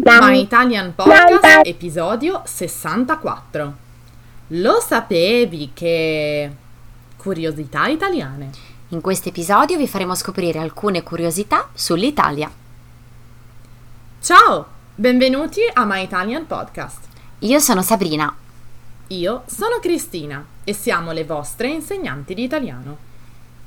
My 0.00 0.40
Italian 0.40 0.94
Podcast, 0.94 1.66
episodio 1.66 2.40
64. 2.46 3.76
Lo 4.48 4.80
sapevi 4.80 5.72
che... 5.74 6.50
Curiosità 7.16 7.88
italiane. 7.88 8.50
In 8.88 9.02
questo 9.02 9.28
episodio 9.28 9.76
vi 9.76 9.86
faremo 9.86 10.14
scoprire 10.14 10.58
alcune 10.58 11.02
curiosità 11.02 11.68
sull'Italia. 11.74 12.50
Ciao, 14.20 14.66
benvenuti 14.94 15.60
a 15.70 15.84
My 15.84 16.02
Italian 16.02 16.46
Podcast. 16.46 17.04
Io 17.40 17.58
sono 17.58 17.82
Sabrina. 17.82 18.34
Io 19.08 19.42
sono 19.44 19.78
Cristina 19.78 20.42
e 20.64 20.72
siamo 20.72 21.12
le 21.12 21.24
vostre 21.24 21.68
insegnanti 21.68 22.32
di 22.32 22.44
italiano. 22.44 23.11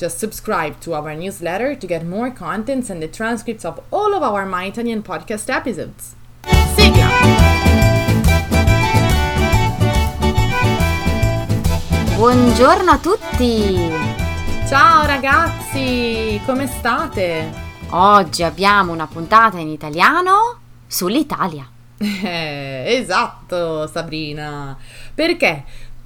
Just 0.00 0.18
subscribe 0.18 0.80
to 0.80 0.94
our 0.94 1.14
newsletter 1.14 1.74
to 1.74 1.86
get 1.86 2.06
more 2.06 2.30
contents 2.30 2.88
and 2.88 3.02
the 3.02 3.06
transcripts 3.06 3.66
of 3.66 3.78
all 3.92 4.14
of 4.14 4.22
our 4.22 4.46
My 4.46 4.64
Italian 4.64 5.02
podcast 5.02 5.50
episodes. 5.50 6.14
Sigla! 6.74 7.06
Buongiorno 12.16 12.90
a 12.92 12.98
tutti! 12.98 13.90
Ciao 14.66 15.04
ragazzi, 15.04 16.40
come 16.46 16.66
state? 16.66 17.52
Oggi 17.90 18.42
abbiamo 18.42 18.92
una 18.92 19.06
puntata 19.06 19.58
in 19.58 19.68
italiano 19.68 20.60
sull'Italia. 20.86 21.68
Eh, 21.98 22.84
esatto, 22.86 23.86
Sabrina. 23.86 24.74
Perché 25.14 25.64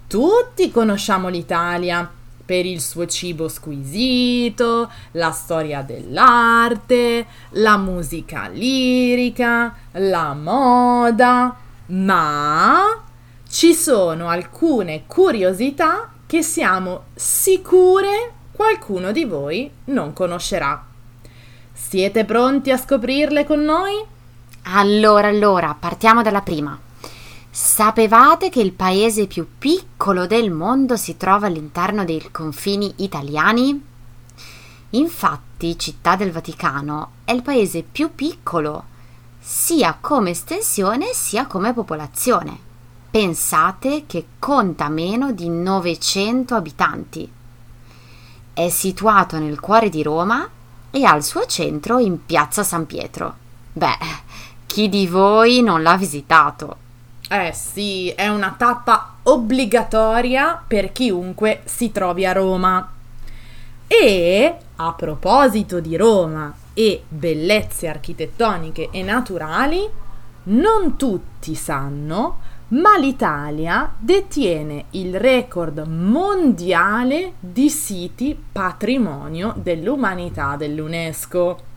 tutti 0.09 0.73
conosciamo 0.73 1.29
l'Italia 1.29 2.11
per 2.45 2.67
il 2.67 2.81
suo 2.81 3.07
cibo 3.07 3.49
squisito, 3.49 4.91
la 5.13 5.31
storia 5.31 5.83
dell'arte, 5.83 7.27
la 7.51 7.77
musica 7.77 8.49
lirica, 8.49 9.75
la 9.93 10.35
moda, 10.35 11.57
ma 11.87 13.03
ci 13.49 13.75
sono 13.75 14.29
alcune 14.29 15.05
curiosità 15.07 16.11
che 16.27 16.43
siamo 16.43 17.05
sicure 17.15 18.33
qualcuno 18.53 19.13
di 19.13 19.25
voi 19.25 19.71
non 19.85 20.13
conoscerà. 20.13 20.85
Siete 21.73 22.25
pronti 22.25 22.71
a 22.71 22.77
scoprirle 22.77 23.45
con 23.45 23.63
noi? 23.63 23.93
Allora, 24.63 25.29
allora, 25.29 25.77
partiamo 25.79 26.23
dalla 26.23 26.41
prima. 26.41 26.79
Sapevate 27.57 28.49
che 28.49 28.61
il 28.61 28.73
paese 28.73 29.29
più 29.29 29.47
piccolo 29.57 30.27
del 30.27 30.51
mondo 30.51 30.97
si 30.97 31.17
trova 31.17 31.47
all'interno 31.47 32.05
dei 32.05 32.21
confini 32.33 32.95
italiani? 32.97 33.81
Infatti, 34.91 35.79
Città 35.79 36.17
del 36.17 36.33
Vaticano 36.33 37.11
è 37.23 37.31
il 37.31 37.43
paese 37.43 37.85
più 37.85 38.13
piccolo, 38.13 38.87
sia 39.39 39.97
come 40.01 40.31
estensione 40.31 41.13
sia 41.13 41.47
come 41.47 41.73
popolazione. 41.73 42.59
Pensate 43.09 44.03
che 44.07 44.27
conta 44.41 44.89
meno 44.89 45.31
di 45.31 45.49
900 45.49 46.57
abitanti. 46.57 47.31
È 48.53 48.69
situato 48.69 49.39
nel 49.39 49.61
cuore 49.61 49.91
di 49.91 50.03
Roma 50.03 50.45
e 50.91 51.05
ha 51.05 51.15
il 51.15 51.23
suo 51.23 51.47
centro 51.47 52.01
in 52.01 52.25
Piazza 52.27 52.65
San 52.65 52.85
Pietro. 52.85 53.37
Beh, 53.73 53.99
chi 54.67 54.89
di 54.89 55.07
voi 55.07 55.63
non 55.63 55.83
l'ha 55.83 55.97
visitato? 55.97 56.83
Eh 57.35 57.53
sì, 57.53 58.11
è 58.11 58.29
una 58.29 58.55
tappa 58.57 59.15
obbligatoria 59.25 60.63
per 60.65 60.93
chiunque 60.93 61.63
si 61.65 61.91
trovi 61.91 62.25
a 62.25 62.31
Roma. 62.31 62.93
E 63.89 64.57
a 64.77 64.93
proposito 64.93 65.81
di 65.81 65.97
Roma 65.97 66.55
e 66.73 67.03
bellezze 67.09 67.89
architettoniche 67.89 68.89
e 68.93 69.03
naturali, 69.03 69.85
non 70.45 70.97
tutti 70.97 71.57
sanno, 71.57 72.39
ma 72.69 72.97
l'Italia 72.99 73.93
detiene 73.99 74.85
il 74.91 75.19
record 75.19 75.81
mondiale 75.89 77.33
di 77.41 77.69
siti 77.69 78.41
patrimonio 78.53 79.55
dell'umanità 79.57 80.55
dell'UNESCO. 80.55 81.73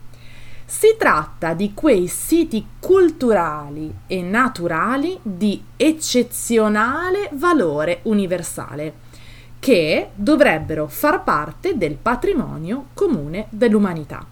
Si 0.70 0.96
tratta 0.98 1.54
di 1.54 1.72
quei 1.72 2.08
siti 2.08 2.62
culturali 2.78 3.90
e 4.06 4.20
naturali 4.20 5.18
di 5.22 5.64
eccezionale 5.78 7.30
valore 7.32 8.00
universale 8.02 8.92
che 9.58 10.10
dovrebbero 10.14 10.86
far 10.86 11.24
parte 11.24 11.78
del 11.78 11.94
patrimonio 11.94 12.88
comune 12.92 13.46
dell'umanità. 13.48 14.22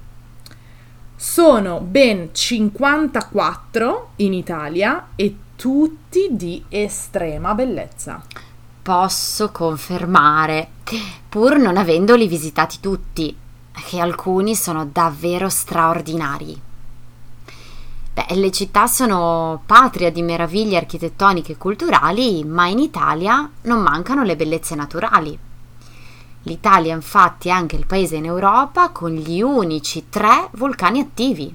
Sono 1.17 1.81
ben 1.81 2.29
54 2.35 4.11
in 4.17 4.35
Italia 4.35 5.13
e 5.17 5.37
tutti 5.57 6.29
di 6.33 6.63
estrema 6.69 7.55
bellezza. 7.55 8.23
Posso 8.83 9.51
confermare, 9.51 10.69
pur 11.31 11.57
non 11.57 11.79
avendoli 11.79 12.29
visitati 12.29 12.77
tutti 12.79 13.45
che 13.85 14.01
alcuni 14.01 14.55
sono 14.55 14.87
davvero 14.87 15.49
straordinari. 15.49 16.61
Beh, 18.13 18.35
le 18.35 18.51
città 18.51 18.87
sono 18.87 19.63
patria 19.67 20.11
di 20.11 20.23
meraviglie 20.23 20.79
architettoniche 20.79 21.53
e 21.53 21.57
culturali, 21.59 22.45
ma 22.45 22.67
in 22.67 22.79
Italia 22.79 23.49
non 23.63 23.83
mancano 23.83 24.23
le 24.23 24.37
bellezze 24.37 24.75
naturali. 24.75 25.39
L'Italia 26.45 26.95
infatti 26.95 27.49
è 27.49 27.51
anche 27.51 27.77
il 27.77 27.87
paese 27.87 28.17
in 28.17 28.25
Europa 28.25 28.91
con 28.91 29.11
gli 29.11 29.43
unici 29.43 30.07
tre 30.09 30.49
vulcani 30.53 31.01
attivi. 31.01 31.55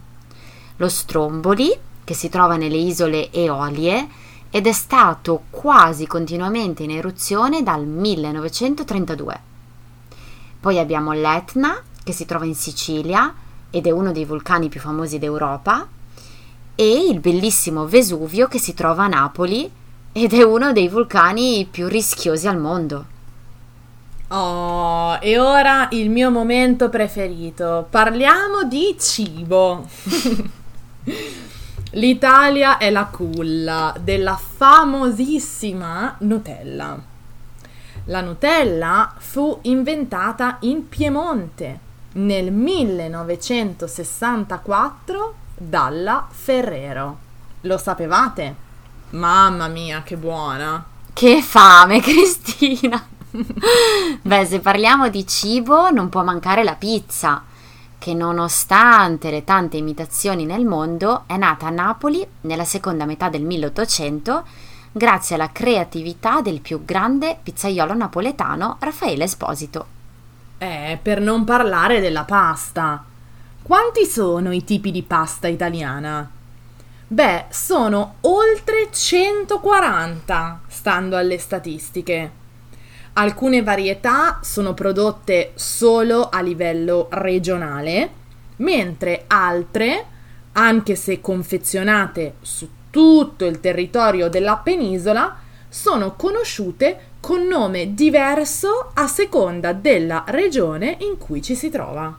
Lo 0.76 0.90
Stromboli, 0.90 1.76
che 2.03 2.14
si 2.14 2.30
trova 2.30 2.58
nelle 2.58 2.78
isole 2.78 3.32
Eolie, 3.32 4.08
ed 4.52 4.68
è 4.68 4.74
stato 4.74 5.44
quasi 5.50 6.06
continuamente 6.06 6.84
in 6.84 6.92
eruzione 6.92 7.64
dal 7.64 7.86
1932. 7.86 9.40
Poi 10.59 10.78
abbiamo 10.78 11.14
l'Etna, 11.14 11.82
che 12.04 12.14
si 12.14 12.26
trova 12.26 12.46
in 12.46 12.56
Sicilia 12.56 13.34
ed 13.70 13.88
è 13.88 13.92
uno 13.92 14.12
dei 14.12 14.26
vulcani 14.26 14.70
più 14.70 14.80
famosi 14.80 15.18
d'Europa, 15.18 15.88
e 16.76 17.06
il 17.10 17.20
bellissimo 17.20 17.86
Vesuvio 17.86 18.48
che 18.48 18.60
si 18.60 18.74
trova 18.74 19.04
a 19.04 19.08
Napoli 19.08 19.70
ed 20.12 20.34
è 20.34 20.44
uno 20.44 20.74
dei 20.74 20.88
vulcani 20.88 21.68
più 21.70 21.88
rischiosi 21.88 22.48
al 22.48 22.58
mondo. 22.58 23.06
Oh, 24.30 25.18
e 25.20 25.38
ora 25.38 25.90
il 25.92 26.10
mio 26.10 26.32
momento 26.32 26.90
preferito. 26.90 27.86
Parliamo 27.90 28.64
di 28.64 28.96
cibo. 28.98 29.88
L'Italia 31.92 32.78
è 32.78 32.90
la 32.90 33.06
culla 33.06 33.94
della 34.02 34.38
famosissima 34.38 36.16
Nutella. 36.20 36.98
La 38.06 38.22
Nutella 38.22 39.14
fu 39.18 39.60
inventata 39.64 40.58
in 40.62 40.88
Piemonte 40.88 41.90
nel 42.14 42.52
1964 42.52 45.34
dalla 45.58 46.28
Ferrero. 46.30 47.18
Lo 47.62 47.78
sapevate? 47.78 48.56
Mamma 49.12 49.68
mia, 49.68 50.02
che 50.04 50.18
buona! 50.18 50.84
Che 51.14 51.42
fame, 51.42 52.02
Cristina! 52.02 53.08
Beh, 54.22 54.46
se 54.46 54.59
parliamo 54.59 55.09
di 55.09 55.26
cibo, 55.26 55.90
non 55.90 56.09
può 56.09 56.24
mancare 56.24 56.64
la 56.64 56.76
pizza, 56.76 57.44
che 57.97 58.14
nonostante 58.14 59.30
le 59.30 59.44
tante 59.44 59.78
imitazioni 59.78 60.46
nel 60.46 60.66
mondo, 60.66 61.24
è 61.28 61.38
nata 61.38 61.68
a 61.68 61.72
Napoli 61.72 62.26
nella 62.41 62.66
seconda 62.66 63.06
metà 63.06 63.30
del 63.30 63.44
1800 63.44 64.44
grazie 64.91 65.35
alla 65.35 65.52
creatività 65.52 66.41
del 66.41 66.59
più 66.59 66.84
grande 66.84 67.38
pizzaiolo 67.41 67.94
napoletano 67.94 68.76
Raffaele 68.80 69.24
Esposito. 69.24 70.00
Eh, 70.63 70.99
per 71.02 71.19
non 71.19 71.43
parlare 71.43 72.02
della 72.02 72.23
pasta. 72.23 73.03
Quanti 73.63 74.05
sono 74.05 74.52
i 74.52 74.63
tipi 74.63 74.91
di 74.91 75.02
pasta 75.02 75.47
italiana? 75.47 76.29
Beh, 77.08 77.46
sono 77.49 78.17
oltre 78.22 78.90
140, 78.91 80.61
stando 80.67 81.17
alle 81.17 81.40
statistiche. 81.40 82.31
Alcune 83.13 83.63
varietà 83.63 84.37
sono 84.43 84.75
prodotte 84.75 85.53
solo 85.55 86.29
a 86.29 86.41
livello 86.41 87.08
regionale, 87.09 88.09
mentre 88.58 89.23
altre, 89.25 90.05
anche 90.52 90.96
se 90.96 91.22
confezionate 91.22 92.35
su 92.41 92.69
tutto 92.91 93.46
il 93.46 93.59
territorio 93.59 94.29
della 94.29 94.58
penisola, 94.58 95.37
sono 95.67 96.16
conosciute 96.16 97.09
con 97.22 97.46
nome 97.46 97.94
diverso 97.94 98.91
a 98.96 99.08
seconda 99.08 99.72
della 99.73 100.23
regione 100.28 100.97
in 101.02 101.18
cui 101.18 101.41
ci 101.41 101.56
si 101.56 101.70
trova. 101.70 102.14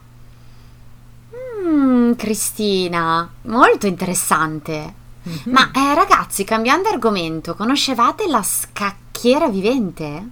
Mmm, 1.63 2.15
Cristina, 2.15 3.29
molto 3.43 3.87
interessante. 3.87 4.95
Mm-hmm. 5.29 5.53
Ma 5.53 5.71
eh, 5.73 5.95
ragazzi, 5.95 6.45
cambiando 6.45 6.89
argomento, 6.89 7.55
conoscevate 7.55 8.27
la 8.29 8.43
scacchiera 8.43 9.49
vivente? 9.49 10.29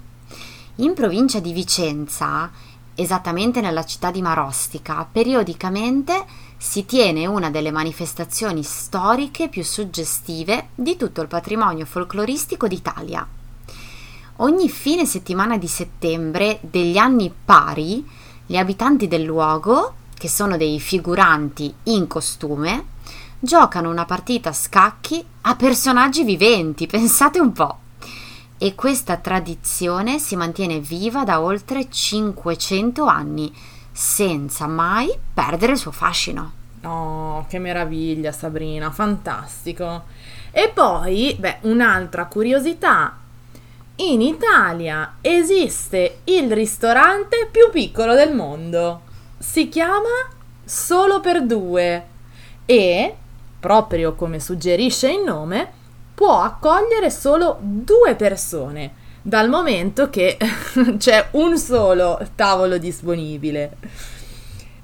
In 0.76 0.94
provincia 0.94 1.40
di 1.40 1.52
Vicenza, 1.52 2.50
esattamente 2.94 3.60
nella 3.60 3.84
città 3.84 4.10
di 4.10 4.22
Marostica, 4.22 5.06
periodicamente 5.10 6.24
si 6.56 6.86
tiene 6.86 7.26
una 7.26 7.50
delle 7.50 7.70
manifestazioni 7.70 8.62
storiche 8.62 9.48
più 9.48 9.64
suggestive 9.64 10.68
di 10.74 10.96
tutto 10.96 11.22
il 11.22 11.28
patrimonio 11.28 11.86
folcloristico 11.86 12.68
d'Italia. 12.68 13.26
Ogni 14.42 14.70
fine 14.70 15.04
settimana 15.04 15.58
di 15.58 15.66
settembre 15.66 16.60
degli 16.62 16.96
anni 16.96 17.30
pari, 17.44 18.02
gli 18.46 18.56
abitanti 18.56 19.06
del 19.06 19.22
luogo, 19.22 19.96
che 20.16 20.30
sono 20.30 20.56
dei 20.56 20.80
figuranti 20.80 21.72
in 21.84 22.06
costume, 22.06 22.86
giocano 23.38 23.90
una 23.90 24.06
partita 24.06 24.48
a 24.48 24.54
scacchi 24.54 25.22
a 25.42 25.56
personaggi 25.56 26.24
viventi, 26.24 26.86
pensate 26.88 27.38
un 27.38 27.52
po'. 27.52 27.78
E 28.56 28.74
questa 28.74 29.18
tradizione 29.18 30.18
si 30.18 30.36
mantiene 30.36 30.80
viva 30.80 31.22
da 31.22 31.42
oltre 31.42 31.90
500 31.90 33.04
anni, 33.04 33.52
senza 33.92 34.66
mai 34.66 35.10
perdere 35.34 35.72
il 35.72 35.78
suo 35.78 35.92
fascino. 35.92 36.52
Oh, 36.84 37.44
che 37.46 37.58
meraviglia 37.58 38.32
Sabrina, 38.32 38.90
fantastico. 38.90 40.04
E 40.50 40.70
poi, 40.72 41.36
beh, 41.38 41.58
un'altra 41.62 42.24
curiosità. 42.24 43.19
In 44.02 44.22
Italia 44.22 45.16
esiste 45.20 46.20
il 46.24 46.50
ristorante 46.52 47.48
più 47.50 47.68
piccolo 47.70 48.14
del 48.14 48.34
mondo. 48.34 49.02
Si 49.36 49.68
chiama 49.68 50.08
Solo 50.64 51.20
per 51.20 51.44
due 51.44 52.06
e 52.64 53.14
proprio 53.60 54.14
come 54.14 54.40
suggerisce 54.40 55.10
il 55.12 55.22
nome, 55.22 55.70
può 56.14 56.40
accogliere 56.40 57.10
solo 57.10 57.58
due 57.60 58.14
persone, 58.14 58.92
dal 59.20 59.50
momento 59.50 60.08
che 60.08 60.38
c'è 60.96 61.28
un 61.32 61.58
solo 61.58 62.26
tavolo 62.34 62.78
disponibile. 62.78 63.76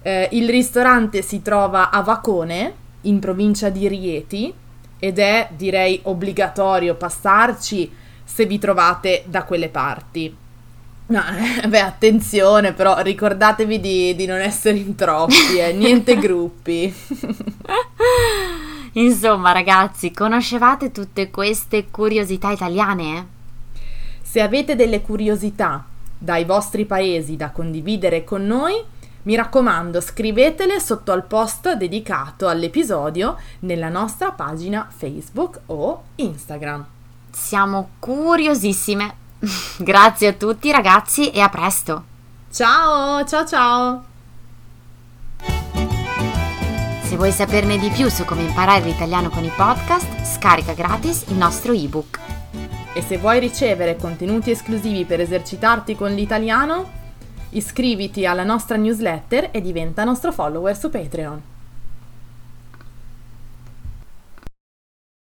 Eh, 0.02 0.28
il 0.32 0.46
ristorante 0.50 1.22
si 1.22 1.40
trova 1.40 1.88
a 1.88 2.02
Vacone, 2.02 2.74
in 3.02 3.18
provincia 3.18 3.70
di 3.70 3.88
Rieti, 3.88 4.52
ed 4.98 5.18
è 5.18 5.48
direi 5.56 6.00
obbligatorio 6.02 6.96
passarci 6.96 8.04
se 8.26 8.44
vi 8.44 8.58
trovate 8.58 9.22
da 9.26 9.44
quelle 9.44 9.68
parti. 9.68 10.36
No, 11.08 11.22
beh, 11.68 11.80
attenzione, 11.80 12.72
però 12.72 13.00
ricordatevi 13.00 13.78
di, 13.80 14.16
di 14.16 14.26
non 14.26 14.40
essere 14.40 14.78
in 14.78 14.96
troppi, 14.96 15.56
eh, 15.56 15.72
niente 15.78 16.18
gruppi. 16.18 16.92
Insomma, 18.94 19.52
ragazzi, 19.52 20.10
conoscevate 20.10 20.90
tutte 20.90 21.30
queste 21.30 21.86
curiosità 21.90 22.50
italiane? 22.50 23.34
Se 24.22 24.40
avete 24.40 24.74
delle 24.74 25.00
curiosità 25.00 25.84
dai 26.18 26.44
vostri 26.44 26.86
paesi 26.86 27.36
da 27.36 27.50
condividere 27.50 28.24
con 28.24 28.44
noi, 28.44 28.74
mi 29.22 29.34
raccomando, 29.36 30.00
scrivetele 30.00 30.80
sotto 30.80 31.12
al 31.12 31.24
post 31.24 31.72
dedicato 31.74 32.48
all'episodio 32.48 33.36
nella 33.60 33.88
nostra 33.88 34.30
pagina 34.32 34.88
Facebook 34.94 35.60
o 35.66 36.02
Instagram. 36.16 36.95
Siamo 37.38 37.90
curiosissime. 38.00 39.14
Grazie 39.78 40.28
a 40.28 40.32
tutti 40.32 40.72
ragazzi 40.72 41.30
e 41.30 41.40
a 41.40 41.48
presto. 41.50 42.02
Ciao, 42.50 43.24
ciao 43.24 43.46
ciao. 43.46 44.04
Se 47.02 47.14
vuoi 47.14 47.30
saperne 47.30 47.78
di 47.78 47.90
più 47.90 48.08
su 48.08 48.24
come 48.24 48.42
imparare 48.42 48.84
l'italiano 48.86 49.28
con 49.28 49.44
i 49.44 49.52
podcast, 49.54 50.24
scarica 50.24 50.72
gratis 50.72 51.26
il 51.28 51.36
nostro 51.36 51.72
ebook. 51.72 52.18
E 52.94 53.02
se 53.02 53.18
vuoi 53.18 53.38
ricevere 53.38 53.96
contenuti 53.96 54.50
esclusivi 54.50 55.04
per 55.04 55.20
esercitarti 55.20 55.94
con 55.94 56.12
l'italiano, 56.12 56.90
iscriviti 57.50 58.26
alla 58.26 58.44
nostra 58.44 58.76
newsletter 58.76 59.50
e 59.52 59.60
diventa 59.60 60.02
nostro 60.02 60.32
follower 60.32 60.76
su 60.76 60.88
Patreon. 60.88 61.54